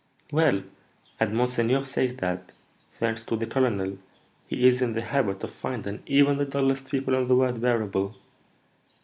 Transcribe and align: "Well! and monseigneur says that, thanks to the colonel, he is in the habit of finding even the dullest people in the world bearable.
"Well! 0.31 0.63
and 1.19 1.31
monseigneur 1.37 1.85
says 1.85 2.15
that, 2.15 2.53
thanks 2.91 3.21
to 3.21 3.35
the 3.35 3.45
colonel, 3.45 3.99
he 4.47 4.67
is 4.67 4.81
in 4.81 4.93
the 4.93 5.03
habit 5.03 5.43
of 5.43 5.51
finding 5.51 6.01
even 6.07 6.39
the 6.39 6.45
dullest 6.45 6.89
people 6.89 7.13
in 7.13 7.27
the 7.27 7.35
world 7.35 7.61
bearable. 7.61 8.15